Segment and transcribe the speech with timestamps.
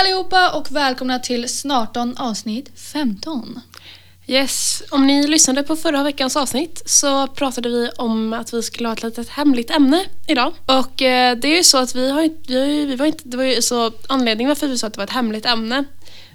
[0.00, 3.60] allihopa och välkomna till Snarton avsnitt 15.
[4.26, 8.88] Yes, om ni lyssnade på förra veckans avsnitt så pratade vi om att vi skulle
[8.88, 10.52] ha ett litet hemligt ämne idag.
[10.66, 12.30] Och eh, det är ju så att vi har,
[12.86, 15.10] vi var inte, det var ju så anledningen varför vi sa att det var ett
[15.10, 15.84] hemligt ämne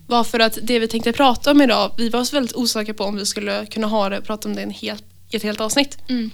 [0.07, 3.15] var för att det vi tänkte prata om idag, vi var väldigt osäkra på om
[3.15, 4.93] vi skulle kunna ha det, prata om det i
[5.29, 5.97] i ett helt avsnitt.
[6.09, 6.31] Mm.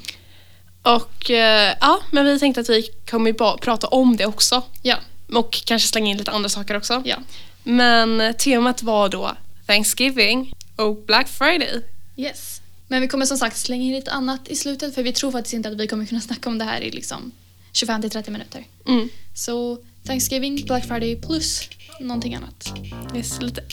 [0.81, 4.63] Och eh, ja, men vi tänkte att vi kommer bara prata om det också.
[4.81, 4.95] Ja,
[5.35, 7.01] Och kanske slänga in lite andra saker också.
[7.05, 7.17] ja.
[7.63, 11.81] Men temat var då Thanksgiving och Black Friday.
[12.17, 12.61] Yes.
[12.87, 15.53] Men vi kommer som sagt slänga in lite annat i slutet för vi tror faktiskt
[15.53, 17.31] inte att vi kommer kunna snacka om det här i liksom
[17.73, 18.63] 25-30 minuter.
[18.87, 19.09] Mm.
[19.33, 21.69] Så Thanksgiving, Black Friday plus
[21.99, 22.73] någonting annat.
[23.15, 23.63] Yes, lite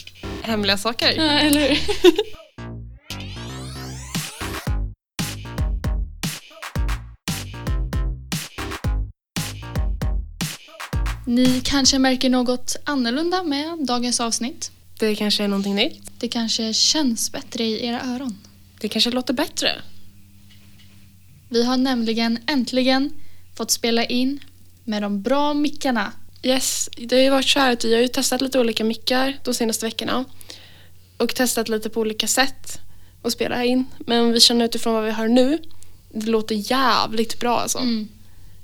[0.42, 1.12] hemliga saker.
[1.16, 1.78] Ja, eller hur?
[11.28, 14.70] Ni kanske märker något annorlunda med dagens avsnitt.
[14.98, 16.00] Det kanske är någonting nytt.
[16.18, 18.38] Det kanske känns bättre i era öron.
[18.80, 19.82] Det kanske låter bättre.
[21.48, 23.12] Vi har nämligen äntligen
[23.56, 24.40] fått spela in
[24.84, 26.12] med de bra mickarna.
[26.42, 29.38] Yes, det har ju varit så här att vi har ju testat lite olika mickar
[29.44, 30.24] de senaste veckorna.
[31.16, 32.78] Och testat lite på olika sätt
[33.22, 33.84] att spela in.
[33.98, 35.58] Men vi känner utifrån vad vi har nu,
[36.12, 37.78] det låter jävligt bra alltså.
[37.78, 38.08] Mm.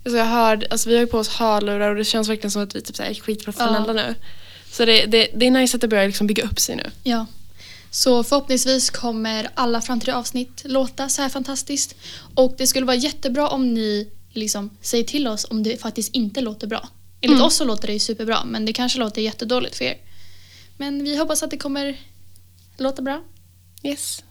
[0.05, 2.63] Alltså jag hörde, alltså vi har ju på oss hörlurar och det känns verkligen som
[2.63, 3.93] att vi typ så här är skitprofessionella Ja.
[3.93, 4.15] nu.
[4.71, 6.91] Så det, det, det är nice att det börjar liksom bygga upp sig nu.
[7.03, 7.27] Ja.
[7.91, 11.95] Så förhoppningsvis kommer alla framtida avsnitt låta så här fantastiskt.
[12.35, 16.41] Och det skulle vara jättebra om ni liksom säger till oss om det faktiskt inte
[16.41, 16.89] låter bra.
[17.21, 17.47] Enligt Mm.
[17.47, 19.97] oss så låter det ju superbra men det kanske låter jättedåligt för er.
[20.77, 21.97] Men vi hoppas att det kommer
[22.79, 23.23] låta bra.
[23.83, 24.23] Yes.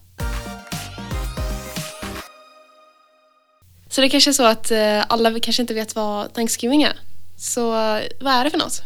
[3.96, 7.00] Så det kanske är så att eh, alla kanske inte vet vad Thanksgiving är.
[7.38, 7.70] Så
[8.20, 8.82] vad är det för något?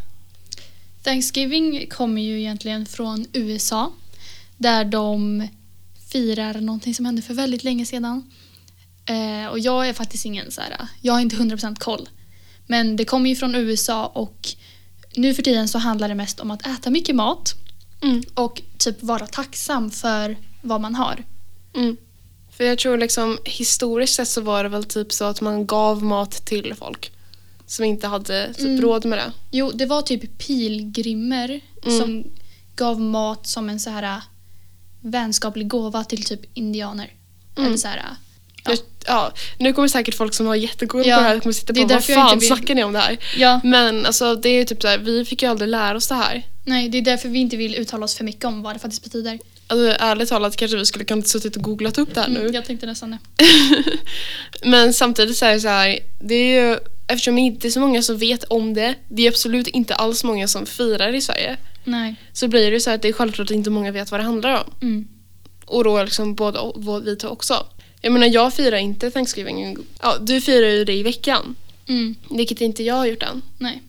[1.03, 3.91] Thanksgiving kommer ju egentligen från USA.
[4.57, 5.47] Där de
[6.11, 8.31] firar någonting som hände för väldigt länge sedan.
[9.05, 12.09] Eh, och jag är faktiskt ingen så här, jag har inte 100% koll.
[12.65, 14.47] Men det kommer ju från USA och
[15.15, 17.53] nu för tiden så handlar det mest om att äta mycket mat
[18.01, 18.23] Mm.
[18.33, 21.23] och typ vara tacksam för vad man har.
[21.75, 21.97] Mm.
[22.57, 26.03] För jag tror liksom historiskt sett så var det väl typ så att man gav
[26.03, 27.11] mat till folk
[27.65, 28.81] som inte hade typ Mm.
[28.81, 29.31] råd med det.
[29.51, 31.99] Jo, det var typ pilgrimer Mm.
[31.99, 32.23] som
[32.75, 34.17] gav mat som en så här äh,
[35.01, 37.13] vänskaplig gåva till typ indianer.
[37.55, 37.67] Mm.
[37.67, 38.03] Eller så här, äh,
[38.65, 38.71] Ja.
[38.73, 38.77] Ja.
[39.07, 41.81] ja, nu kommer säkert folk som har jättekoll Ja, på det här kommer sitta på
[41.81, 43.17] vad jag fan vill- snackar ni om det här?
[43.37, 46.15] ja, Men alltså det är typ så här, vi fick ju aldrig lära oss det
[46.15, 46.43] här.
[46.65, 49.03] nej, det är därför vi inte vill uttala oss för mycket om vad det faktiskt
[49.03, 49.39] betyder.
[49.67, 52.39] Alltså ärligt talat kanske vi skulle kunnat suttit och googlat upp det här nu.
[52.39, 53.17] Mm, jag tänkte nästan det.
[54.69, 57.79] Men samtidigt så är det så här, det är ju, eftersom det inte är så
[57.79, 61.57] många som vet om det, det är absolut inte alls många som firar i Sverige,
[61.83, 62.15] Nej.
[62.33, 64.19] så blir det ju så här att det är självklart att inte många vet vad
[64.19, 64.73] det handlar om.
[64.81, 65.07] Mm.
[65.65, 67.65] Och då liksom båda vi två också.
[68.01, 69.77] Jag menar jag firar inte Thanksgiving.
[70.01, 71.55] Ja, du firar ju det i veckan.
[71.87, 72.15] Mm.
[72.29, 73.41] Vilket inte jag har gjort än.
[73.57, 73.81] Nej.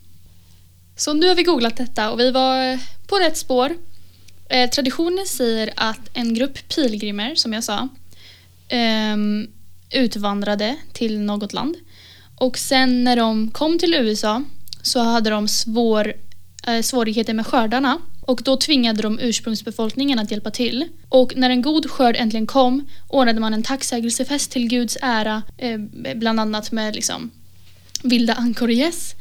[0.97, 3.77] Så nu har vi googlat detta och vi var på rätt spår.
[4.49, 7.89] Eh, traditionen säger att en grupp pilgrimer, som jag sa,
[8.69, 9.49] ehm,
[9.91, 11.77] utvandrade till något land.
[12.37, 14.43] Och sen när de kom till USA
[14.83, 16.13] så hade de svår,
[16.67, 17.99] eh, svårigheter med skördarna.
[18.21, 20.89] Och då tvingade de ursprungsbefolkningen att hjälpa till.
[21.09, 25.43] Och när en god skörd äntligen kom ordnade man en tacksägelsefest till Guds ära.
[25.59, 25.79] Eh,
[26.15, 27.31] bland annat med liksom
[28.03, 29.15] vilda ankor och.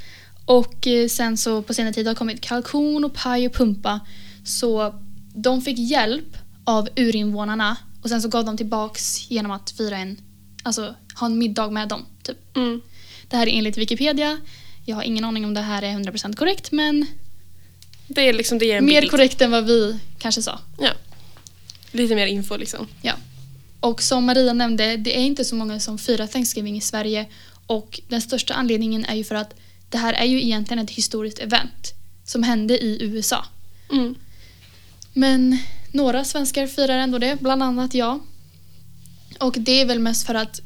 [0.45, 3.99] Och eh, sen så på senare tid har kommit kalkon och paj och pumpa.
[4.43, 4.93] Så
[5.37, 10.17] de fick hjälp av urinvånarna och sen så gav de tillbaks genom att fira en,
[10.63, 12.05] alltså ha en middag med dem.
[12.23, 12.57] Typ.
[12.57, 12.81] Mm.
[13.29, 14.39] Det här är enligt Wikipedia.
[14.85, 17.05] Jag har ingen aning om det här är 100% korrekt men
[18.07, 19.11] Det är liksom, det ger en mer bild.
[19.11, 20.59] korrekt än vad vi kanske sa.
[20.79, 20.89] Ja.
[21.91, 22.87] Lite mer info liksom.
[23.01, 23.13] Ja.
[23.79, 27.25] Och som Maria nämnde, det är inte så många som firar Thanksgiving i Sverige
[27.67, 29.55] och den största anledningen är ju för att
[29.89, 31.93] det här är ju egentligen ett historiskt event
[32.25, 33.45] som hände i USA.
[33.91, 34.15] Mm.
[35.17, 35.57] Men
[35.91, 38.19] några svenskar firar ändå det, bland annat jag.
[39.39, 40.61] Och det är väl mest för att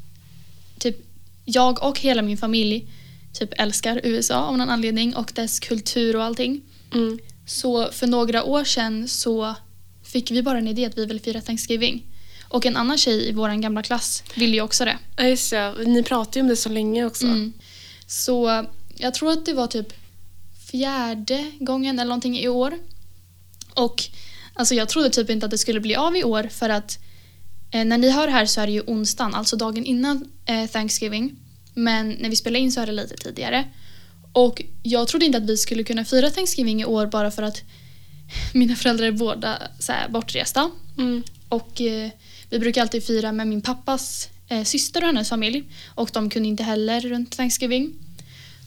[0.78, 0.96] typ
[1.44, 2.88] jag och hela min familj
[3.32, 6.60] typ älskar USA av någon anledning och dess kultur och allting.
[6.94, 7.18] Mm.
[7.46, 9.54] Så för några år sedan så
[10.02, 12.06] fick vi bara en idé att vi vill fira Thanksgiving.
[12.48, 14.98] Och en annan tjej i vår gamla klass vill ju också det.
[15.16, 17.26] Ja just det, ni pratar ju om det så länge också.
[17.26, 17.52] Mm.
[18.06, 18.66] Så
[18.96, 19.92] jag tror att det var typ
[20.70, 22.78] fjärde gången eller någonting i år.
[23.74, 24.02] Och
[24.54, 26.98] alltså jag trodde typ inte att det skulle bli av i år för att
[27.70, 31.36] eh, när ni hör här så är det ju onsdagen, alltså dagen innan eh, Thanksgiving.
[31.74, 33.64] Men när vi spelar in så är det lite tidigare.
[34.32, 37.62] Och jag trodde inte att vi skulle kunna fira Thanksgiving i år bara för att
[38.52, 40.70] mina föräldrar är båda så här, bortresta.
[40.98, 41.22] Mm.
[41.48, 42.10] Och eh,
[42.50, 45.64] vi brukar alltid fira med min pappas eh, syster och hennes familj.
[45.94, 47.92] Och de kunde inte heller runt Thanksgiving.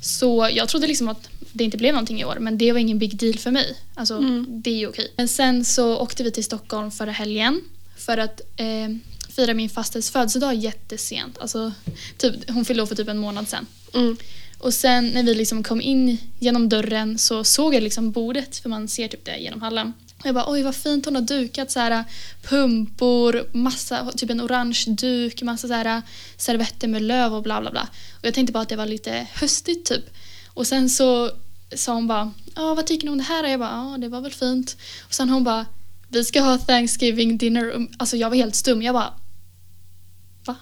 [0.01, 2.99] Så jag trodde liksom att det inte blev någonting i år men det var ingen
[2.99, 3.75] big deal för mig.
[3.95, 4.45] Alltså Mm.
[4.49, 5.13] det är ju okej.
[5.17, 7.61] Men sen så åkte vi till Stockholm förra helgen
[7.97, 8.95] för att eh,
[9.35, 11.37] fira min fasters födelsedag jättesent.
[11.37, 11.71] Alltså,
[12.17, 13.65] typ, hon fyllde år för typ en månad sen.
[13.93, 14.17] Mm.
[14.57, 18.69] Och sen när vi liksom kom in genom dörren så såg jag liksom bordet för
[18.69, 19.93] man ser typ det genom hallen.
[20.25, 22.03] Och jag bara oj vad fint hon har dukat så här äh,
[22.41, 26.03] pumpor, massa, typ en orange duk, massa så här äh,
[26.37, 27.87] servetter med löv och bla bla bla.
[28.19, 30.03] Och jag tänkte bara att det var lite höstigt typ.
[30.47, 31.31] Och sen så
[31.75, 33.43] sa hon bara ja vad tycker ni om det här?
[33.43, 34.77] Och jag bara ja det var väl fint.
[35.01, 35.65] Och sen hon bara
[36.07, 37.87] vi ska ha Thanksgiving dinner.
[37.97, 38.81] Alltså jag var helt stum.
[38.81, 39.13] Jag bara
[40.45, 40.55] va?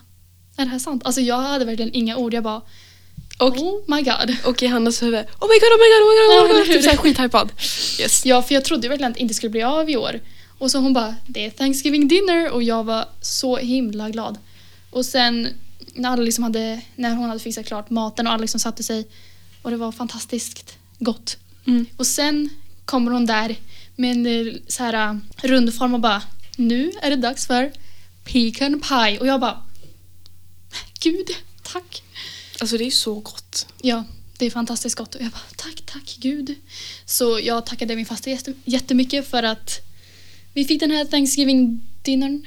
[0.57, 1.01] Är det här sant?
[1.05, 2.33] Alltså jag hade verkligen inga ord.
[2.33, 2.61] Jag bara
[3.37, 4.35] och, oh my god.
[4.45, 6.59] och i Hannas huvud, oh my god, oh my god, oh my god, oh my
[6.59, 6.73] god.
[6.73, 7.51] Typ såhär skithypad.
[7.99, 8.25] Yes.
[8.25, 10.19] Ja, för jag trodde verkligen att det inte skulle bli av i år.
[10.57, 14.37] Och så hon bara, det är Thanksgiving dinner och jag var så himla glad.
[14.89, 15.47] Och sen
[15.93, 19.07] när, alla liksom hade, när hon hade fixat klart maten och alla liksom satte sig
[19.61, 21.37] och det var fantastiskt gott.
[21.67, 21.85] Mm.
[21.97, 22.49] Och sen
[22.85, 23.55] kommer hon där
[23.95, 26.21] med en så här eh, rundform och bara,
[26.55, 27.71] nu är det dags för
[28.23, 29.19] pecan pie.
[29.19, 29.63] Och jag bara,
[30.99, 31.27] gud,
[31.63, 32.02] tack.
[32.63, 33.67] Alltså det är så gott.
[33.81, 34.03] Ja,
[34.37, 35.15] det är fantastiskt gott.
[35.15, 36.55] Och jag bara, tack, tack gud.
[37.05, 39.79] Så jag tackade min faster jätte- jättemycket för att
[40.53, 42.45] vi fick den här Thanksgiving-dinnern.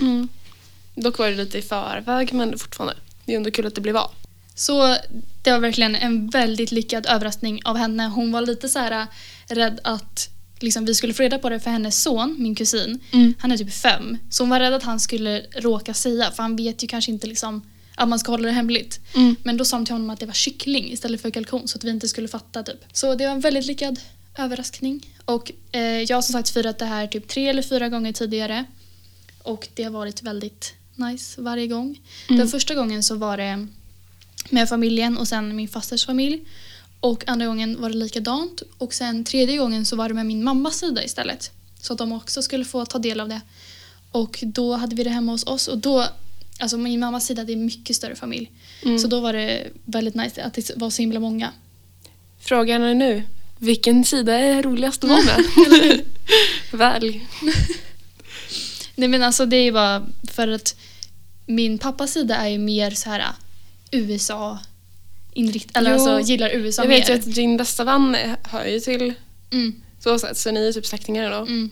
[0.00, 0.28] Mm.
[0.94, 2.96] Dock var det lite i förväg men fortfarande.
[3.24, 4.10] Det är ändå kul att det blev av.
[4.54, 4.96] Så
[5.42, 8.06] det var verkligen en väldigt lyckad överraskning av henne.
[8.08, 10.28] Hon var lite så här äh, rädd att
[10.60, 13.00] liksom, vi skulle få reda på det för hennes son, min kusin.
[13.12, 13.34] Mm.
[13.38, 14.18] Han är typ fem.
[14.30, 17.26] Så hon var rädd att han skulle råka säga för han vet ju kanske inte
[17.26, 17.62] liksom
[17.96, 19.00] att man ska hålla det hemligt.
[19.14, 19.36] Mm.
[19.42, 21.84] Men då sa de till honom att det var kyckling istället för kalkon så att
[21.84, 22.84] vi inte skulle fatta typ.
[22.92, 24.00] Så det var en väldigt lyckad
[24.38, 25.06] överraskning.
[25.24, 28.64] Och eh, jag har som sagt firat det här typ tre eller fyra gånger tidigare.
[29.42, 32.00] Och det har varit väldigt nice varje gång.
[32.28, 32.38] Mm.
[32.38, 33.66] Den första gången så var det
[34.50, 36.44] med familjen och sen min fasters familj.
[37.00, 38.62] Och andra gången var det likadant.
[38.78, 41.50] Och sen tredje gången så var det med min mammas sida istället.
[41.80, 43.40] Så att de också skulle få ta del av det.
[44.12, 46.06] Och då hade vi det hemma hos oss och då,
[46.62, 48.50] alltså min mammas sida det är mycket större familj.
[48.82, 48.98] Mm.
[48.98, 51.52] Så då var det väldigt nice att det var så himla många.
[52.40, 53.22] Frågan är nu,
[53.58, 55.44] vilken sida är roligast att vara med?
[56.72, 57.26] Välj.
[58.94, 60.76] Nej men alltså det är bara för att
[61.46, 63.24] min pappas sida är ju mer så här
[63.90, 64.58] USA
[65.34, 66.96] inrikt eller Jo, alltså gillar USA Jag mer.
[66.98, 69.14] vet ju att din bästa vän hör ju till
[69.52, 71.36] mm, så sätt, så ni är typ släktingar då.
[71.36, 71.70] mm,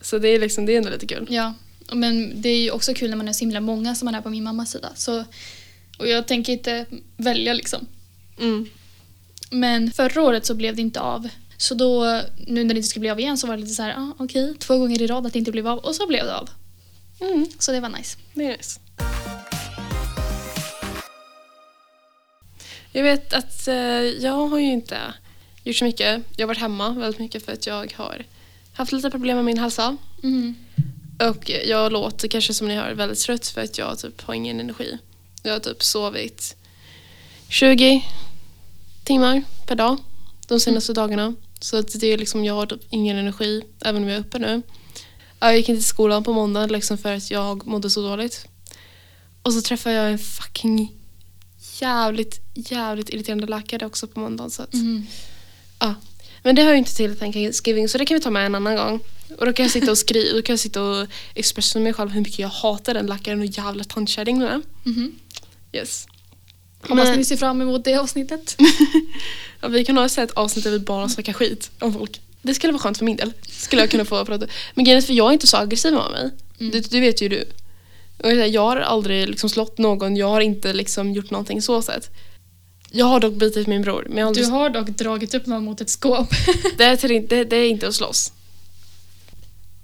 [0.00, 1.26] Så det är liksom, det är ändå lite kul.
[1.30, 1.54] ja.
[1.92, 4.20] Men det är ju också kul när man är så himla många som man är
[4.20, 4.92] på min mammas sida.
[4.94, 5.24] Så,
[5.98, 7.86] och jag tänker inte välja liksom.
[8.38, 8.66] Mm.
[9.50, 11.28] Men förra året så blev det inte av.
[11.56, 13.82] Så då, nu när det inte skulle bli av igen så var det lite så
[13.82, 16.24] här, ah, okej, två gånger i rad att det inte blev av och så blev
[16.24, 16.50] det av.
[17.20, 17.46] Mm.
[17.58, 18.18] Så det var nice.
[18.34, 18.80] Det är nice.
[22.92, 24.98] Jag vet att eh, jag har ju inte
[25.64, 26.22] gjort så mycket.
[26.36, 28.24] Jag har varit hemma väldigt mycket för att jag har
[28.72, 29.96] haft lite problem med min hälsa.
[30.22, 30.54] Mm.
[31.20, 34.60] Och jag låter kanske som ni hör väldigt trött för att jag typ har ingen
[34.60, 34.98] energi.
[35.42, 36.56] Jag har typ sovit
[37.48, 38.04] 20
[39.04, 39.96] timmar per dag
[40.48, 41.34] de senaste dagarna.
[41.60, 44.38] Så att det är liksom, jag har typ ingen energi även om jag är uppe
[44.38, 44.62] nu.
[45.40, 48.46] Jag gick inte till skolan på måndag liksom för att jag mådde så dåligt.
[49.42, 50.92] Och så träffade jag en fucking
[51.80, 54.50] jävligt, jävligt irriterande läkare också på måndagen.
[54.50, 55.06] Så att, Mm.
[55.78, 55.94] ja.
[56.42, 58.76] Men det hör ju inte till Thanksgiving så det kan vi ta med en annan
[58.76, 59.00] gång.
[59.38, 62.10] Och då kan jag sitta och skriva, då kan jag sitta och expressa mig själv
[62.10, 64.60] hur mycket jag hatar den läkaren och jävla tantkärring är.
[64.84, 65.12] Mhm.
[65.72, 66.06] Yes.
[66.82, 68.56] Hoppas Men- ni ser fram emot det avsnittet.
[69.62, 72.20] Ja, vi kan ha ett avsnitt där vi bara snackar skit om folk.
[72.42, 73.32] Det skulle vara skönt för min del.
[73.48, 74.46] Skulle jag kunna få prata.
[74.74, 76.30] Men grejen är för jag är inte så aggressiv av mig.
[76.60, 76.72] Mm.
[76.72, 77.44] Det, det vet ju du.
[78.46, 82.10] Jag har aldrig liksom slått någon, jag har inte liksom gjort någonting så sett.
[82.90, 84.06] Jag har dock bitit min bror.
[84.08, 86.28] Men jag har Du aldrig, har dock dragit upp någon mot ett skåp.
[86.76, 88.32] det, är till, det, det är inte att slåss.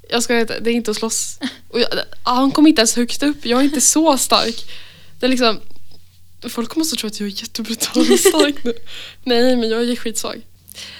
[0.08, 1.38] Jag ska veta, det är inte att slåss.
[1.68, 1.88] Och jag,
[2.22, 4.70] ah, han kom inte ens högt upp, jag är inte så stark.
[5.20, 5.60] Det är liksom,
[6.48, 8.74] folk kommer att tro att jag är jättebrutal och stark nu.
[9.24, 10.40] Nej, men jag är skitsvag.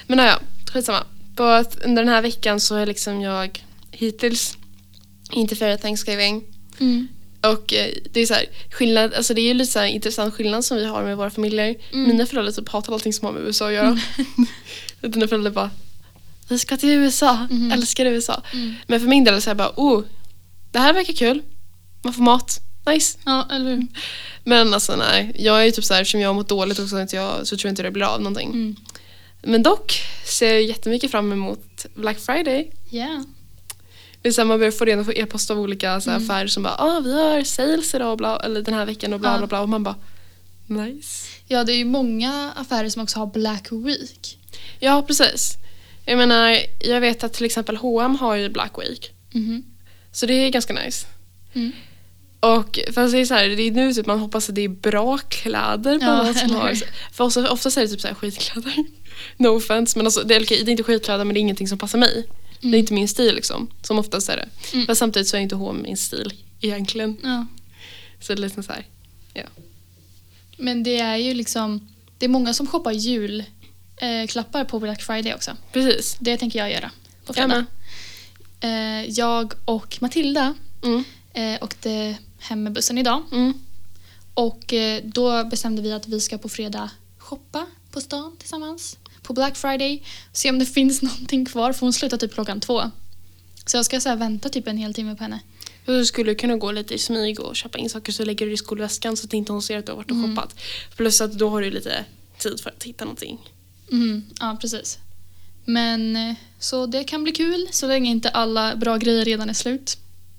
[0.07, 0.39] Men ja,
[0.73, 1.03] skitsamma.
[1.35, 4.57] På att under den här veckan så är liksom jag hittills
[5.31, 6.43] inte firat Thanksgiving.
[6.79, 7.07] Mm.
[7.41, 10.65] Och eh, det är så här, skillnad, alltså det är ju lite så intressant skillnad
[10.65, 11.75] som vi har med våra familjer.
[11.93, 12.09] Mm.
[12.09, 13.99] Mina föräldrar typ hatar allting som har med USA att göra.
[15.01, 15.71] Dina föräldrar bara,
[16.47, 17.71] vi ska till USA, Mhm.
[17.71, 18.41] älskar USA.
[18.53, 18.73] Mm.
[18.87, 20.03] Men för min del är det så bara, oh,
[20.71, 21.41] det här verkar kul.
[22.03, 23.17] Man får mat, nice.
[23.25, 23.87] Ja, eller hur?
[24.43, 26.87] Men alltså nej, jag är ju typ så här, eftersom jag har mått dåligt också,
[26.89, 28.49] så, inte jag, så tror jag inte det blir av någonting.
[28.49, 28.75] Mm.
[29.43, 29.93] Men dock
[30.25, 32.71] ser jag jättemycket fram emot Black Friday.
[32.91, 33.21] Yeah.
[34.21, 36.29] Det är så här, man börjar få reda på e-post av olika så här, Mm.
[36.29, 39.19] affärer som bara ah, vi har sales idag och bla, eller den här veckan och
[39.19, 39.37] bla Ja.
[39.37, 39.95] bla bla och man bara
[40.67, 41.25] nice.
[41.47, 44.37] Ja, det är ju många affärer som också har Black Week.
[44.79, 45.53] Ja precis.
[46.07, 49.11] Jag menar jag vet att till exempel H&M har ju Black Week.
[49.31, 49.63] Mhm.
[50.11, 51.07] Så det är ganska nice.
[51.53, 51.71] Mm.
[52.39, 54.69] Och fast det är så här, det är nu typ man hoppas att det är
[54.69, 56.73] bra kläder på Ja, som har.
[57.11, 58.73] För ofta, oftast är det typ så här skitkläder.
[59.37, 61.77] No offense men alltså, det, är, det är inte skitkläder men det är ingenting som
[61.77, 62.25] passar mig.
[62.61, 63.71] Det är inte min stil liksom.
[63.81, 64.49] Som oftast är det.
[64.73, 64.85] Mm.
[64.85, 67.17] Men samtidigt så är inte H&M min stil egentligen.
[67.23, 67.45] Ja.
[68.19, 68.85] Så det är lite så här.
[69.33, 69.43] Ja.
[70.57, 73.56] Men det är ju liksom, det är många som shoppar julklappar
[73.97, 75.51] eh, klappar på Black Friday också.
[75.73, 76.17] Precis.
[76.19, 76.91] Det tänker jag göra
[77.25, 77.65] på Jag fredag.
[78.59, 79.03] med.
[79.05, 81.03] Eh, jag och Matilda Mm.
[81.33, 83.23] eh, åkte hem med bussen idag.
[83.31, 83.53] Mm.
[84.33, 88.97] Och eh, då bestämde vi att vi ska på fredag shoppa på stan tillsammans.
[89.21, 90.03] På Black Friday.
[90.33, 92.81] Se om det finns någonting kvar för hon slutar typ klockan två.
[93.65, 95.39] Så jag ska så vänta typ en hel timme på henne.
[95.85, 98.53] Du skulle kunna gå lite i smyg och köpa in saker så lägger du det
[98.53, 100.35] i skolväskan så att inte hon ser att du har varit och Mm.
[100.35, 100.55] shoppat.
[100.95, 102.05] Plus att då har du lite
[102.37, 103.37] tid för att hitta någonting.
[103.91, 104.97] Mm, ja, precis.
[105.65, 109.53] Men eh, så det kan bli kul så länge inte alla bra grejer redan är
[109.53, 109.97] slut.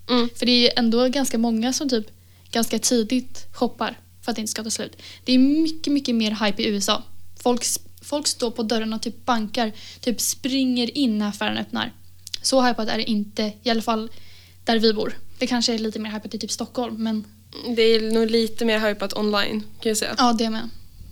[0.09, 0.28] Mm.
[0.37, 2.07] För det är ändå ganska många som typ
[2.50, 4.97] ganska tidigt shoppar för att det inte ska ta slut.
[5.25, 7.02] Det är mycket, mycket mer hype i USA.
[7.43, 7.64] Folk,
[8.02, 11.93] folk står på dörren och typ bankar, typ springer in när affären öppnar.
[12.43, 14.11] Så hypat är det inte, i alla fall
[14.64, 15.19] där vi bor.
[15.38, 17.25] Det kanske är lite mer hypat i typ Stockholm, men
[17.76, 20.14] Det är nog lite mer hypat online kan jag säga.
[20.19, 20.69] ja, det med.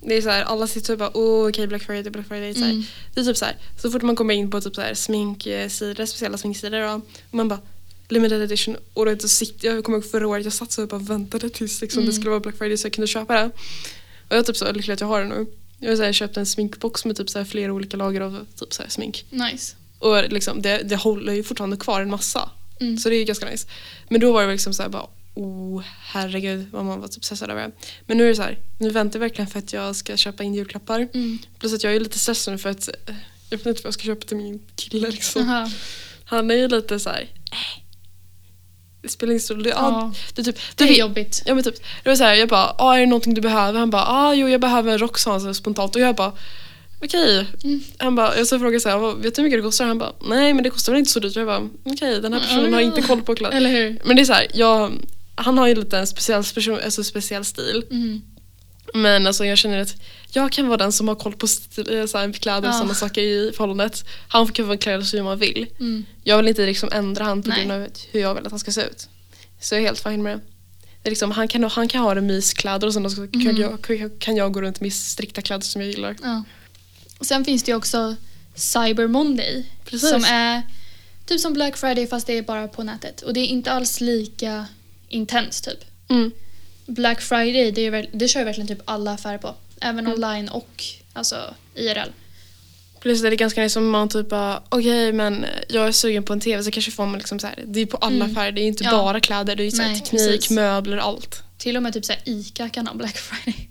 [0.08, 2.54] Det är så här, alla sitter och bara oh, okej Black Friday, Black Friday.
[2.54, 2.64] Så.
[2.64, 2.82] Mm.
[3.14, 6.06] det är typ så här, så fort man kommer in på typ så här sminksidor,
[6.06, 7.60] speciella sminksidor då, och man bara
[8.08, 11.00] limited edition och då sitter, jag kommer ihåg förra året jag satt så och bara
[11.00, 12.10] väntade tills liksom, Mm.
[12.10, 13.44] det skulle vara Black Friday så jag kunde köpa det.
[13.44, 15.46] Och jag är typ så lycklig att jag har det nu.
[15.78, 18.72] Jag har så här, köpt en sminkbox med typ så flera olika lager av typ
[18.72, 19.24] så smink.
[19.30, 19.76] Nice.
[19.98, 22.50] Och liksom, det, det håller ju fortfarande kvar en massa.
[22.80, 22.98] Mm.
[22.98, 23.68] Så det är ganska nice.
[24.08, 27.50] Men då var det liksom så här bara oh herregud vad man var typ stressad
[27.50, 27.72] över det.
[28.06, 30.42] Men nu är det så här, nu väntar jag verkligen för att jag ska köpa
[30.44, 31.08] in julklappar.
[31.14, 31.38] Mm.
[31.58, 33.14] Plus att jag är lite stressad nu för att eh,
[33.50, 35.42] jag vet inte vad jag ska köpa till min kille liksom.
[35.50, 35.70] Aha.
[36.24, 37.20] Han är ju lite så här.
[37.52, 37.82] eh,
[39.02, 39.62] Det spelar ingen stor roll.
[39.64, 40.12] Det, ja.
[40.34, 41.42] Det är typ, det är jobbigt.
[41.46, 43.78] Ja men typ, det var så här, jag bara, ah, är det någonting du behöver?
[43.78, 46.32] Han bara, ah, jo jag behöver en rock sa han så spontant och jag bara,
[47.02, 47.46] okej.
[47.64, 47.80] Mm.
[47.98, 49.84] Han bara, jag så frågade så här, "Vad- vet du hur mycket det kostar?
[49.86, 51.36] Han bara, nej men det kostar väl inte så dyrt?
[51.36, 53.56] Jag bara, okej den här personen har inte koll på kläder.
[53.56, 54.00] Eller hur?
[54.04, 54.92] Men det är så här, jag,
[55.36, 56.44] han har ju lite en speciell,
[56.84, 57.84] alltså speciell stil.
[57.90, 58.22] Mm.
[58.94, 59.94] Men alltså jag känner att
[60.30, 62.78] jag kan vara den som har koll på stil, eh, så här, kläder och Ja.
[62.78, 64.04] sådana saker i förhållandet.
[64.28, 65.66] Han kan få klä sig hur man vill.
[65.80, 66.04] Mm.
[66.24, 68.72] Jag vill inte liksom ändra han på grund av hur jag vill att han ska
[68.72, 69.08] se ut.
[69.60, 70.40] Så jag är helt fine med det.
[71.02, 73.56] det är liksom, han, kan, han kan ha det myskläder och sen så kan, Mm.
[73.60, 76.16] jag, kan jag gå runt med strikta kläder som jag gillar.
[76.22, 76.42] Ja.
[77.18, 78.16] Och sen finns det ju också
[78.54, 79.64] Cyber Monday.
[79.84, 80.10] Precis.
[80.10, 80.62] Som är
[81.26, 83.22] typ som Black Friday fast det är bara på nätet.
[83.22, 84.66] Och det är inte alls lika
[85.08, 85.78] intens typ.
[86.08, 86.30] Mm.
[86.86, 89.54] Black Friday det, är, det kör ju verkligen typ alla affärer på.
[89.80, 90.12] Även Mm.
[90.12, 92.10] online och alltså IRL.
[93.00, 96.32] Plus det är ganska nice om man typ bara, okej men jag är sugen på
[96.32, 98.30] en TV så kanske får man liksom så här, det är på alla Mm.
[98.30, 98.90] affärer, det är inte Ja.
[98.90, 100.50] bara kläder, det är ju Nej, teknik, precis.
[100.50, 101.42] möbler, allt.
[101.58, 103.68] Till och med typ så här ICA kan ha Black Friday.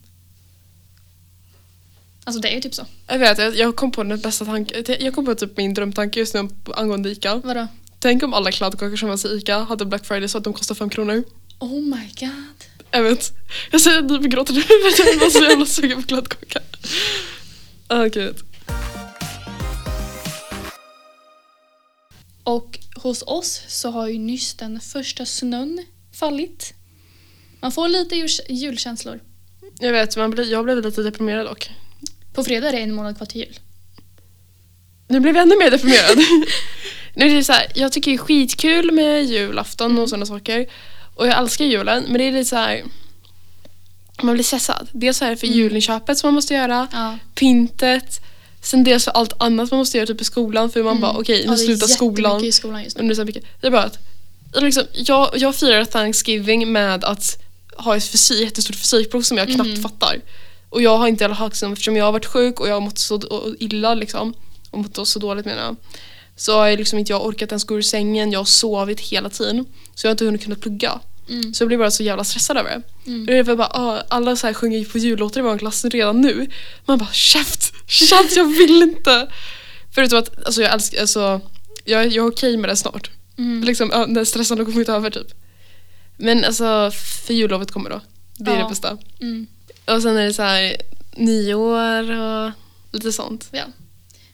[2.24, 2.86] Alltså det är ju typ så.
[3.08, 6.20] Jag vet, jag, jag kom på den bästa tanken, jag kom på typ min drömtanke
[6.20, 7.36] just nu angående ICA.
[7.36, 7.68] Vadå?
[8.06, 10.76] Tänk om alla kladdkakor som fanns i ICA hade Black Friday så att de kostar
[10.76, 11.24] fem kronor.
[11.60, 12.66] Oh my god.
[12.92, 13.32] Jag vet.
[13.72, 16.60] Jag säger att du gråter nu för att jag var så jävla sugen på kladdkaka.
[17.90, 18.36] Åh gud.
[22.44, 26.74] Och hos oss så har ju nyss den första snön fallit.
[27.62, 29.20] Man får lite jul- julkänslor.
[29.80, 31.70] Jag vet, man blir, jag blev lite deprimerad dock.
[32.34, 33.60] På fredag är det en månad kvar till jul.
[35.08, 36.18] Nu blev jag ännu mer deprimerad.
[37.16, 40.04] nu är det så här, jag tycker det är skitkul med julafton Mm.
[40.04, 40.66] och sådana saker.
[41.16, 42.84] Och jag älskar julen, men det är lite så här.
[44.22, 44.88] Man blir stressad.
[44.92, 45.58] Dels så här för Mm.
[45.60, 47.18] julinköpet som man måste göra, Ja.
[47.36, 48.20] pyntet.
[48.62, 51.44] Sen dels för allt annat man måste göra typ i skolan för man bara okej
[51.44, 51.46] Mm.
[51.46, 52.44] Ja, nu det är slutar skolan.
[52.46, 53.08] i skolan just nu.
[53.08, 53.44] Det är så mycket.
[53.62, 53.98] Det är bara att
[54.54, 57.42] liksom, jag, jag firar Thanksgiving med att
[57.78, 59.82] ha ett fysik, jättestort fysikprov som jag knappt Mhm.
[59.84, 60.22] fattar.
[60.70, 62.82] Och jag har inte heller haft liksom, eftersom jag har varit sjuk och jag har
[62.82, 63.22] mått så
[63.60, 64.34] illa liksom.
[64.72, 65.76] Och mått så dåligt menar jag.
[66.36, 69.30] Så har jag liksom inte jag orkat ens gå ur sängen, jag har sovit hela
[69.30, 69.66] tiden.
[69.96, 71.00] Så jag har inte hunnit kunna plugga.
[71.30, 71.54] Mm.
[71.54, 72.82] Så jag blir bara så jävla stressad över det.
[73.12, 73.26] Mm.
[73.26, 76.22] Det är bara, ah, alla så här sjunger ju på jullåtar i vår klass redan
[76.22, 76.48] nu.
[76.86, 79.28] Man bara käft, käft jag vill inte.
[79.96, 81.42] Förutom att alltså, jag älskar, alltså,
[81.86, 83.10] jag, jag är okej med det snart.
[83.38, 83.64] Mm.
[83.64, 85.28] Liksom, när stressen har kommit över typ.
[86.18, 86.92] Men alltså
[87.26, 88.02] för jullovet kommer då.
[88.38, 88.64] Det är Ja.
[88.64, 88.98] det bästa.
[89.22, 89.48] Mm.
[89.86, 90.76] Och sen är det så här
[91.16, 92.52] nyår och
[92.92, 93.48] lite sånt.
[93.52, 93.64] Ja.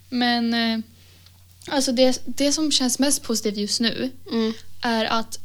[0.09, 0.79] Men eh,
[1.67, 4.53] alltså det, det som känns mest positivt just nu Mm.
[4.81, 5.39] är att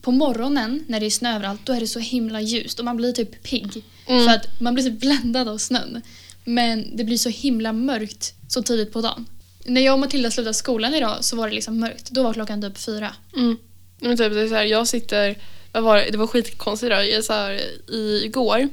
[0.00, 2.96] på morgonen när det är snö överallt då är det så himla ljust och man
[2.96, 3.84] blir typ pigg.
[4.06, 4.24] Mm.
[4.24, 6.02] För att man blir typ bländad av snön.
[6.44, 9.26] Men det blir så himla mörkt så tidigt på dagen.
[9.64, 12.10] När jag och Matilda slutade skolan idag så var det liksom mörkt.
[12.10, 13.14] Då var klockan typ fyra.
[13.36, 13.56] Mm.
[14.00, 15.38] Men typ, det är så här, jag sitter,
[15.72, 17.08] vad var det, det var skitkonstigt idag.
[17.10, 17.60] Jag, så här,
[17.92, 18.68] i, igår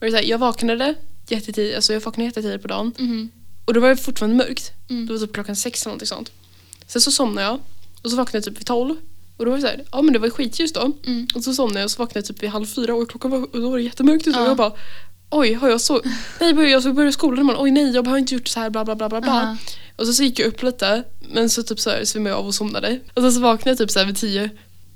[0.00, 0.94] var det så här, jag vaknade
[1.28, 3.30] jättetidigt, alltså jag vaknade jättetidigt på dagen Mhm.
[3.70, 4.72] Och då var det fortfarande mörkt.
[4.88, 5.06] Mm.
[5.06, 6.32] Det var typ klockan sex eller någonting sånt.
[6.86, 7.58] Sen så somnade jag
[8.02, 8.96] och så vaknade jag typ vid tolv
[9.36, 10.92] och då var det så här, ja men det var ju skitljust då.
[11.06, 11.28] Mm.
[11.34, 13.38] Och så somnade jag och så vaknade jag typ vid halv fyra och klockan var,
[13.38, 14.48] och då var det jättemörkt ute och Ja.
[14.48, 14.72] jag bara
[15.30, 16.02] Oj, har jag så...
[16.40, 17.62] Nej, jag ska börja skolan imorgon.
[17.64, 19.32] Oj nej, jag har inte gjort så här bla bla bla bla bla.
[19.32, 19.56] Aha.
[19.96, 22.46] Och så, så gick jag upp lite, men så typ så här svimmade jag av
[22.46, 23.00] och somnade.
[23.14, 24.50] Och sen så vaknade jag typ så här vid tio.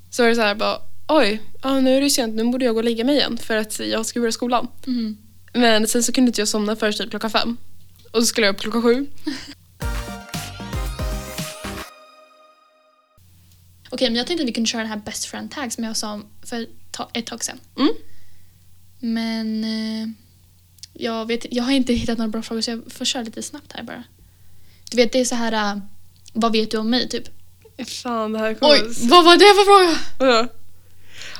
[0.09, 0.77] Så var det så här bara,
[1.07, 3.55] oj, ja, nu är det sent, nu borde jag gå och lägga mig igen för
[3.55, 4.67] att jag ska börja skolan.
[4.85, 5.17] Mhm.
[5.53, 7.57] Men sen så kunde inte jag somna förrän typ klockan fem.
[8.15, 9.07] Och så skulle jag upp klockan sju.
[13.89, 15.97] Okej, men jag tänkte att vi kunde köra den här best friend tag som jag
[15.97, 17.59] sa för ett ta- ett tag sedan.
[17.77, 17.93] Mm.
[18.99, 20.07] Men eh,
[20.93, 23.73] jag, vet, jag har inte hittat några bra frågor så jag får köra lite snabbt
[23.73, 24.03] här bara.
[24.91, 25.53] Du vet, det är så här...
[25.75, 25.81] eh,
[26.33, 27.23] vad vet du om mig, typ?
[27.87, 28.73] Fan, det här kommer...
[28.73, 29.99] Oj, vad var det för fråga?
[30.31, 30.47] Ja.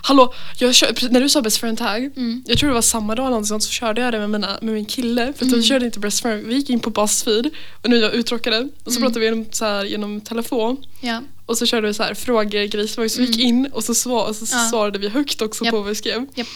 [0.07, 2.43] Hallå, jag kör, när du sa best friend tag, Mm.
[2.47, 4.85] jag tror det var samma dag sånt, så körde jag det med, mina, med min
[4.85, 5.33] kille.
[5.37, 5.59] För Mm.
[5.59, 7.49] vi körde inte best friend, vi gick in på Buzzfeed
[7.83, 8.69] och nu är jag uttråkade.
[8.83, 9.01] Och så Mm.
[9.01, 10.77] pratade vi genom, så här, genom telefon.
[11.01, 11.21] Ja.
[11.45, 14.35] Och så körde vi så här frågegrej, så vi gick in och så, svar, och
[14.35, 14.63] så Mm.
[14.65, 14.69] Ja.
[14.69, 15.71] svarade vi högt också Japp.
[15.71, 16.25] på vad vi skrev.
[16.35, 16.47] Japp.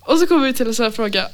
[0.00, 1.28] Och så kom vi till en sån här fråga,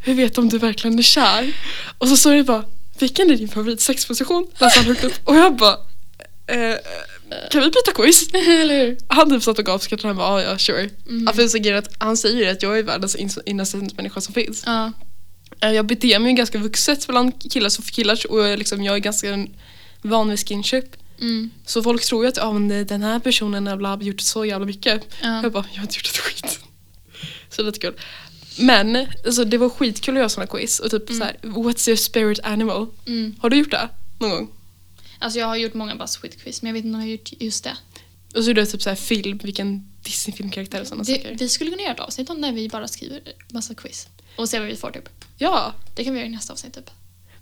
[0.00, 1.52] hur vet du om du verkligen är kär?
[1.98, 2.64] Och så står det bara,
[2.98, 4.46] vilken är din favorit sexposition?
[4.60, 5.12] Läste han högt upp.
[5.24, 5.76] Och jag bara,
[6.46, 6.76] eh,
[7.50, 8.28] kan vi byta quiz?
[8.34, 8.98] Eller hur?
[9.08, 10.90] Han typ satt och gapskrattade och han bara, ja, ja sure.
[11.06, 11.24] Mhm.
[11.26, 13.96] Ja, för så grejen är att han säger ju att jag är världens ins- innocentet
[13.96, 14.62] människa som finns.
[14.66, 14.92] Ja.
[15.62, 18.94] Eh, Jag beter mig ganska vuxet bland killar och killar och jag är, liksom, jag
[18.94, 19.46] är ganska
[20.02, 20.84] van vid skinship.
[21.20, 21.50] Mm.
[21.66, 25.02] Så folk tror ju att ah, men den här personen har gjort så jävla mycket.
[25.22, 25.42] Ja.
[25.42, 26.60] Jag bara, jag har inte gjort ett skit.
[27.50, 27.94] Så lite kul.
[28.58, 31.96] Men alltså, det var skitkul att göra såna quiz och typ så här, what's your
[31.96, 32.86] spirit animal?
[33.06, 33.34] Mm.
[33.40, 34.50] Har du gjort det någon gång?
[35.20, 37.64] Alltså jag har gjort många Buzzfeed-quiz men jag vet inte om jag har gjort just
[37.64, 37.76] det.
[38.34, 41.36] Och så gjorde jag typ så här film, vilken Disney-filmkaraktär och sådana det saker.
[41.38, 43.20] vi skulle kunna göra ett avsnitt om när vi bara skriver
[43.52, 44.08] massa quiz.
[44.36, 45.08] Och se vad vi får typ.
[45.38, 46.90] Ja, Det kan vi göra i nästa avsnitt typ.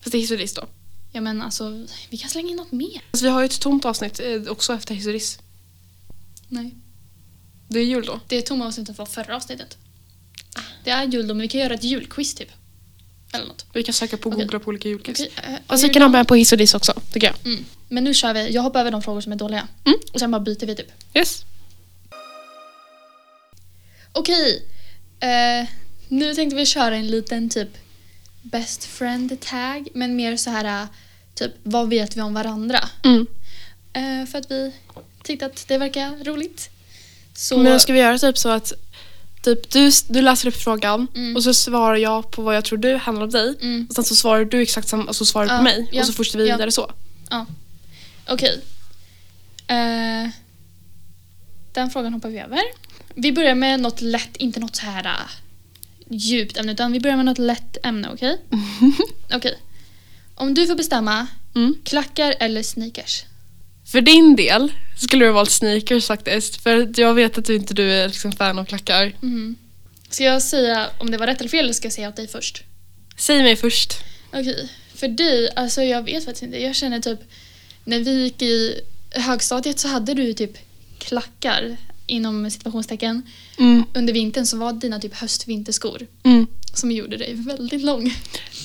[0.01, 0.67] fast det är diss då.
[1.13, 3.03] Ja men alltså, vi kan slänga in något mer.
[3.11, 5.39] Alltså, vi har ju ett tomt avsnitt eh, också efter diss.
[6.49, 6.75] Nej.
[7.69, 8.21] Det är jul då.
[8.29, 9.77] Det är tomma avsnittet från förra avsnittet.
[10.85, 12.49] Det är jul då, men vi kan göra ett julquiz typ.
[13.33, 13.67] Eller något.
[13.73, 15.21] Vi kan söka på och googla på olika julquiz.
[15.21, 17.37] Okej, eh, Och så kan ha med på hiss och diss också, tycker jag.
[17.53, 17.65] mm.
[17.89, 18.51] Men nu kör vi.
[18.51, 19.69] Jag hoppar över de frågor som är dåliga.
[19.85, 19.99] Mm.
[20.13, 20.93] Och sen bara byter vi typ.
[21.15, 21.45] Yes.
[24.13, 24.63] Okej.
[25.21, 25.69] Eh,
[26.09, 27.69] nu tänkte vi köra en liten typ
[28.43, 29.89] best friend tag.
[29.95, 30.89] Men mer så här eh,
[31.35, 32.89] typ vad vet vi om varandra?
[33.05, 33.27] Mm.
[33.93, 34.73] Eh, för att vi
[35.23, 36.71] tyckte att det verkar roligt.
[37.35, 38.73] Så, Men ska vi göra typ så att
[39.55, 41.37] typ, du, du läser upp frågan Mm.
[41.37, 43.55] och så svarar jag på vad jag tror du handlar om dig.
[43.61, 43.87] Mm.
[43.89, 45.89] Och sen så svarar du exakt samma, alltså svarar du Ja, på mig.
[45.93, 46.55] ja, Och så fortsätter vi ja.
[46.57, 46.93] vidare så.
[48.29, 48.61] Okej.
[49.67, 50.29] Eh,
[51.73, 52.61] den frågan hoppar vi över.
[53.15, 55.13] Vi börjar med något lätt, inte något så här äh,
[56.11, 58.39] djupt ämne, utan vi börjar med något lätt ämne, okej?
[59.35, 59.59] Okej.
[60.35, 61.75] Om du får bestämma, Mm.
[61.85, 63.25] klackar eller sneakers?
[63.93, 66.63] För din del skulle det valt sneakers faktiskt.
[66.63, 69.13] För jag vet att du inte du är liksom fan av klackar.
[69.21, 69.57] Mhm.
[70.11, 72.29] Ska jag säga om det var rätt eller fel eller ska jag säga åt dig
[72.29, 72.63] först?
[73.17, 73.93] Säg mig först.
[74.33, 76.63] Okej, för dig, alltså jag vet faktiskt inte.
[76.63, 77.19] Jag känner typ,
[77.85, 80.53] när vi gick i högstadiet så hade du typ
[80.99, 83.23] klackar inom situationstecken.
[83.59, 83.85] Mm.
[83.95, 86.47] Under vintern så var dina typ höst-vinterskor Mm.
[86.75, 88.15] som gjorde dig väldigt lång.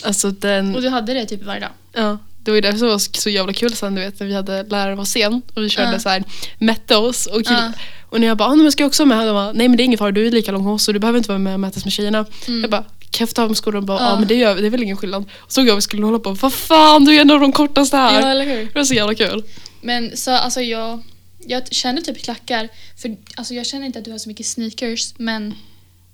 [0.04, 1.72] Alltså den, Och du hade det typ varje dag.
[1.94, 2.18] ja.
[2.44, 4.64] Det var ju det som var så jävla kul sen du vet när vi hade
[4.64, 6.00] lärare var sen och vi körde Ja.
[6.00, 6.24] så här
[6.60, 7.72] mätte oss och, Ja.
[8.10, 9.28] och när jag bara, ah, men ska jag också vara med?
[9.28, 11.00] De bara, nej men det är ingen fara, du är lika lång hos så du
[11.00, 12.26] behöver inte vara med och mätas med tjejerna.
[12.48, 12.62] Mm.
[12.62, 13.82] Jag bara, kan jag få ta av mig skorna?
[13.82, 15.26] Bara, ja men det, gör, det är väl ingen skillnad.
[15.40, 17.98] Och så jag och skulle hålla på, vad fan du är en av de kortaste
[17.98, 18.22] här.
[18.22, 18.66] Ja, eller hur?
[18.66, 19.44] Det var så jävla kul.
[19.82, 21.04] Men så alltså jag,
[21.48, 22.70] jag känner typ klackar,
[23.02, 25.54] för alltså jag känner inte att du har så mycket sneakers men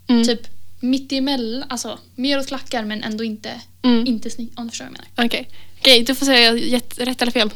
[0.09, 0.23] Mm.
[0.27, 0.41] typ
[0.79, 4.07] mitt emellan, alltså mer åt klackar men ändå inte, Mm.
[4.07, 5.27] inte sneakers, om du förstår vad jag menar.
[5.27, 6.53] Okej, Okej, du får säga
[6.97, 7.49] rätt eller fel.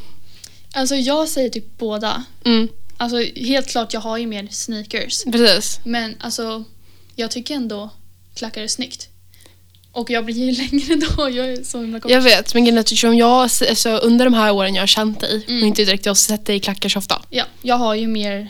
[0.74, 2.24] Alltså jag säger typ båda.
[2.46, 2.68] Mm.
[2.98, 5.24] Alltså helt klart jag har ju mer sneakers.
[5.24, 5.80] Precis.
[5.86, 6.64] Men alltså
[7.16, 7.90] jag tycker ändå
[8.36, 9.08] klackar är snyggt.
[9.92, 12.12] Och jag blir ju längre då, jag är så himla kort.
[12.12, 13.30] Jag vet, men eftersom jag,
[13.70, 15.62] alltså, under de här åren jag har känt dig Mm.
[15.62, 17.22] och inte direkt jag har sett dig i klackar så ofta.
[17.30, 18.50] Ja, jag har ju mer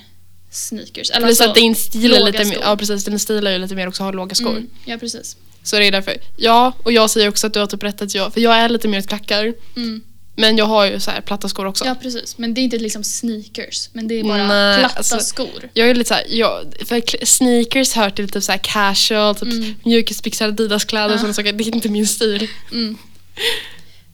[0.52, 1.10] sneakers.
[1.12, 3.58] Eller Plus alltså, att din stil är lite mer, ja precis, din stil är ju
[3.58, 4.50] lite mer också att ha låga skor.
[4.52, 5.38] mm, Ja, precis.
[5.64, 6.18] Så det är därför.
[6.38, 8.70] Ja, och jag säger också att du har typ rätt att jag, för jag är
[8.70, 9.54] lite mer ett klackar.
[9.76, 10.02] Mm.
[10.36, 11.86] Men jag har ju så här platta skor också.
[11.86, 13.90] Ja precis, men det är inte liksom sneakers.
[13.94, 15.70] Men det är bara Nej, platta alltså- skor.
[15.74, 19.76] Jag är lite såhär, jag, för sneakers hör till typ såhär casual, typ Mm.
[19.86, 21.18] mjukisbyxor, Adidas-kläder och Ja.
[21.18, 21.54] sådana saker.
[21.54, 22.48] Det är inte min stil.
[22.72, 22.98] Mm.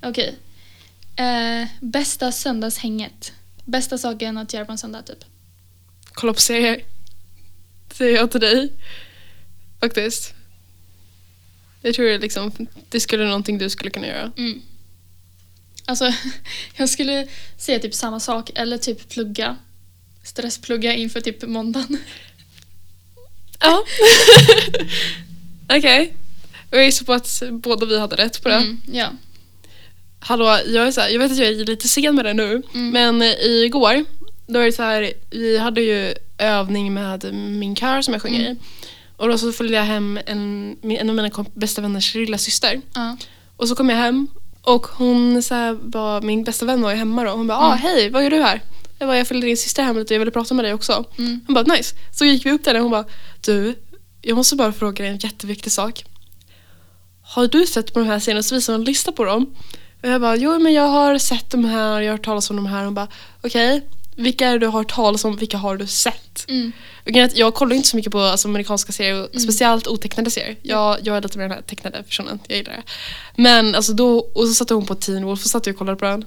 [0.04, 0.36] Okej.
[1.16, 3.32] Eh, bästa söndagshänget.
[3.66, 5.20] Bästa saken att göra på en söndag typ.
[6.14, 6.82] Kolla på serier.
[7.94, 8.72] Säger jag till dig.
[9.80, 10.34] Faktiskt.
[11.82, 12.52] Jag tror det, liksom,
[12.90, 14.32] det skulle någonting du skulle kunna göra.
[14.38, 14.62] Mm.
[15.86, 16.14] Alltså,
[16.78, 19.58] jag skulle säga typ samma sak eller typ plugga.
[20.24, 21.98] Stressplugga inför typ måndagen.
[23.62, 23.84] Ja.
[25.78, 26.14] Okej.
[26.72, 28.56] Jag gissar på att båda vi hade rätt på det.
[28.56, 29.08] Mm, ja.
[30.20, 32.62] Hallå, jag, är så här, jag vet att jag är lite sen med det nu,
[32.74, 32.90] Mm.
[32.92, 34.06] men eh, igår,
[34.48, 38.40] då är det så här, vi hade ju övning med min kör som jag sjunger
[38.40, 38.52] Mm.
[38.52, 38.58] i.
[39.20, 42.82] Och då så följde jag hem en, en av mina bästa vänners lilla syster.
[42.94, 43.18] ja.
[43.58, 44.28] Och så kom jag hem
[44.62, 47.32] och hon så här, var, min bästa vän var ju hemma då.
[47.32, 47.78] Hon bara, ah, Mm.
[47.78, 48.62] hej, vad gör du här?
[49.00, 51.06] Jag bara, jag följde din syster hem lite, jag ville prata med dig också.
[51.18, 51.42] Mm.
[51.48, 51.96] Hon bara, nice.
[52.12, 53.06] Så gick vi upp där och hon bara,
[53.46, 53.76] du,
[54.22, 56.04] jag måste bara fråga dig en jätteviktig sak.
[57.22, 58.44] Har du sett på de här serierna?
[58.44, 59.56] Så visade hon en lista på dem.
[60.04, 62.56] Och jag bara, jo men jag har sett de här, jag har hört talas om
[62.56, 62.86] de här.
[62.86, 63.08] Hon bara,
[63.44, 63.82] okej,
[64.20, 66.46] vilka är det du har hört talas om, vilka har du sett?
[66.48, 66.72] Mm.
[67.36, 69.40] Jag kollar inte så mycket på alltså, amerikanska serier, Mm.
[69.40, 70.56] speciellt otecknade serier.
[70.62, 72.84] Jag, jag är lite mer den här tecknade personen, jag gillar det.
[73.42, 75.98] Men alltså då, och så satte hon på Teen Wolf och satt jag och kollade
[75.98, 76.26] på den.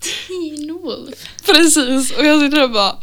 [0.00, 1.28] Teen Wolf.
[1.46, 2.96] Precis, och jag sitter där och bara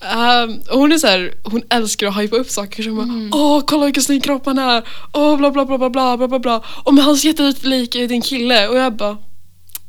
[0.00, 3.30] ehm, och hon är så här, hon älskar att hypa upp saker som Mm.
[3.30, 6.28] bara Åh kolla vilken snygg kropp han är, åh bla bla bla bla bla bla
[6.28, 9.18] bla bla Och men han ser jättelik ut din kille och jag bara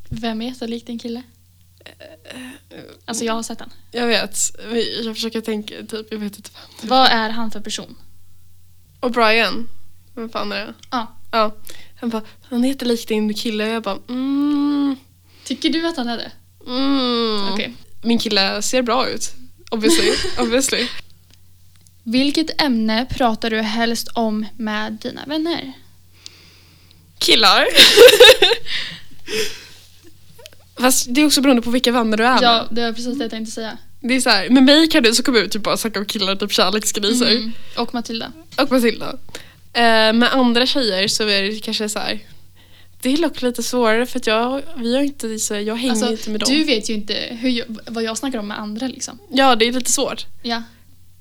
[0.09, 1.21] Vem är jättelik din kille?
[3.05, 3.69] Alltså jag har sett den.
[3.91, 4.37] Jag vet,
[5.03, 6.49] jag försöker tänka typ, jag vet inte
[6.81, 7.95] vem Vad är han för person?
[8.99, 9.69] Och Brian,
[10.15, 10.73] vem fan är det?
[10.91, 11.17] Ja.
[11.31, 11.55] Ja,
[11.99, 14.95] han bara, han är jättelik din kille jag bara mm,
[15.43, 16.31] Tycker du att han är det?
[16.67, 17.53] mm.
[17.53, 17.73] Okej.
[18.01, 19.31] Min kille ser bra ut,
[19.71, 20.87] obviously, obviously.
[22.03, 25.73] Vilket ämne pratar du helst om med dina vänner?
[27.17, 27.65] Killar.
[30.81, 32.43] Fast det är också beroende på vilka vänner du är med.
[32.43, 33.77] Ja, det var precis det jag tänkte säga.
[33.99, 36.05] Det är så här, med mig kan du så kommer ut typ bara snacka om
[36.05, 37.31] killar, typ kärleksgriser.
[37.31, 37.51] Mm.
[37.77, 38.31] Och Matilda.
[38.57, 39.15] Och Matilda.
[39.73, 42.19] Eh, med andra tjejer så är det kanske så här.
[43.01, 46.11] Det är dock lite svårare för att jag, vi har inte så, jag hänger Alltså,
[46.11, 46.49] inte med dem.
[46.53, 49.19] du vet ju inte hur jag, vad jag snackar om med andra liksom.
[49.29, 50.25] Ja, det är lite svårt.
[50.41, 50.63] Ja.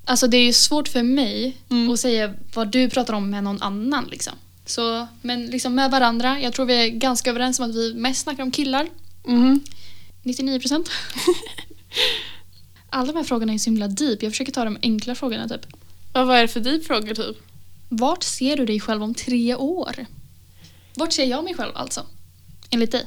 [0.05, 1.89] Alltså det är ju svårt för mig Mm.
[1.93, 4.33] att säga vad du pratar om med någon annan liksom.
[4.65, 8.21] Så, men liksom med varandra, jag tror vi är ganska överens om att vi mest
[8.21, 8.87] snackar om killar.
[9.23, 9.63] Mhm.
[10.23, 10.89] 99 procent.
[12.89, 14.23] Alla de här frågorna är så himla deep.
[14.23, 15.65] Jag försöker ta de enkla frågorna typ.
[16.13, 17.37] Ja, vad är det för deep frågor typ?
[17.89, 20.05] Vart ser du dig själv om tre år?
[20.95, 22.05] Vart ser jag mig själv alltså?
[22.69, 23.05] Enligt dig?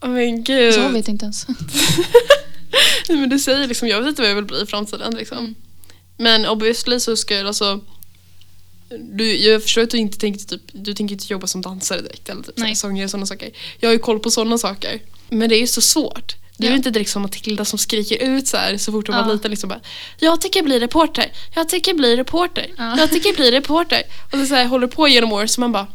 [0.00, 0.74] Åh men gud.
[0.74, 1.46] Jag vet inte ens.
[3.08, 5.38] Nej, men du säger liksom, jag vet inte vad jag vill bli i framtiden liksom.
[5.38, 5.54] Mm.
[6.16, 7.80] Men obviously så ska jag alltså
[8.88, 12.28] du, jag förstår att du inte tänker typ, du tänker inte jobba som dansare direkt
[12.28, 13.50] eller typ sångare och sådana saker.
[13.80, 15.00] Jag har ju koll på sådana saker.
[15.28, 16.34] Men det är ju så svårt.
[16.58, 16.76] Du är Ja.
[16.76, 19.22] inte direkt som Matilda som skriker ut så här så fort hon Ja.
[19.22, 19.80] var liten liksom bara
[20.20, 22.98] Jag tycker bli reporter, jag tycker bli reporter, Ja.
[22.98, 24.02] jag tycker bli reporter.
[24.32, 25.86] Och så, så här, håller på genom år så man bara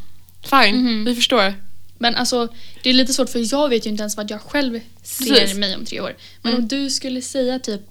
[0.44, 1.06] Fine, Mhm.
[1.06, 1.54] vi förstår.
[1.98, 2.48] Men alltså,
[2.84, 5.58] det är lite svårt för jag vet ju inte ens vad jag själv ser Precis.
[5.58, 6.16] mig om tre år.
[6.42, 6.64] Men Mm.
[6.64, 7.82] om du skulle säga typ...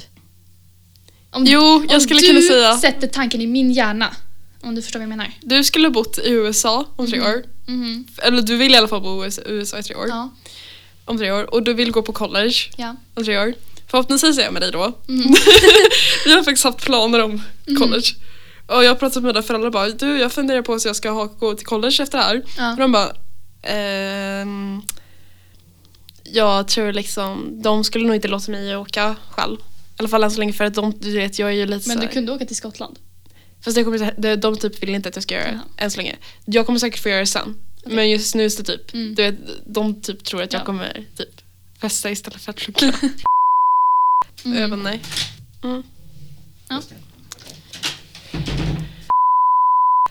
[1.30, 4.14] Om, Jo, jag om skulle du kunna säga sätter tanken i min hjärna.
[4.62, 5.30] Om du förstår vad jag menar.
[5.42, 7.28] Du skulle bott i USA om tre Mhm.
[7.28, 7.42] år.
[7.66, 8.06] Mhm.
[8.22, 10.06] Eller du vill i alla fall bo i USA- i tre år.
[10.08, 10.30] Ja.
[11.04, 11.54] Om tre år.
[11.54, 12.96] Och du vill gå på college ja.
[13.14, 13.54] om tre år.
[13.90, 14.92] Förhoppningsvis är jag med dig då.
[15.06, 15.34] Mhm.
[16.24, 17.76] Vi har faktiskt haft planer om Mhm.
[17.76, 18.06] college.
[18.66, 20.96] Och jag har pratat med mina föräldrar och bara du jag funderar på om jag
[20.96, 22.42] ska ha, gå till college efter det här.
[22.58, 22.72] Ja.
[22.72, 23.12] Och de bara
[23.62, 24.82] ehm,
[26.24, 29.56] Jag tror liksom de skulle nog inte låta mig åka själv.
[29.60, 29.62] I
[29.96, 32.00] alla fall än så länge för att de, du vet jag är ju lite Men
[32.00, 32.98] du kunde åka till Skottland.
[33.64, 35.62] Fast det kommer, de, de typ vill inte att jag ska göra det Jaha.
[35.76, 36.16] än så länge.
[36.44, 37.56] Jag kommer säkert få göra det sen.
[37.82, 37.94] Okej.
[37.96, 39.14] Men just nu så typ, Mm.
[39.14, 39.34] du vet,
[39.66, 40.64] de typ tror att jag Ja.
[40.66, 41.40] kommer typ
[41.80, 42.94] festa istället för att plugga.
[44.44, 44.70] Jag Mm.
[44.70, 45.00] bara nej.
[45.62, 45.82] Mm.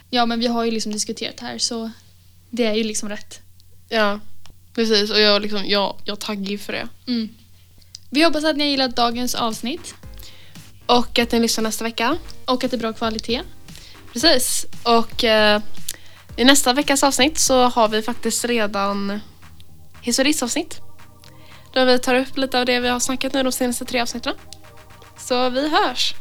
[0.09, 1.91] Ja men vi har ju liksom diskuterat det här så
[2.49, 3.41] det är ju liksom rätt.
[3.89, 4.19] Ja,
[4.75, 5.11] precis.
[5.11, 6.87] Och jag, liksom, jag, jag taggar ju för det.
[7.07, 7.29] Mm.
[8.09, 9.95] Vi hoppas att ni har gillat dagens avsnitt
[10.85, 12.17] Och att ni lyssnar nästa vecka
[12.49, 13.41] och att det är bra kvalitet.
[14.13, 14.65] Precis.
[14.83, 15.61] Och eh,
[16.35, 19.19] i nästa veckas avsnitt så har vi faktiskt redan
[20.01, 20.79] hiss och riss-avsnitt.
[21.73, 24.35] Då vi tar upp lite av det vi har snackat nu de senaste tre avsnitten.
[25.17, 26.13] Så vi hörs.